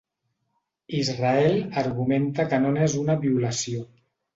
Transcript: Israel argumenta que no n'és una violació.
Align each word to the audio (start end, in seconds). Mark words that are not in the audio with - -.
Israel 1.01 1.53
argumenta 1.85 2.49
que 2.51 2.63
no 2.67 2.77
n'és 2.77 3.01
una 3.07 3.23
violació. 3.25 3.89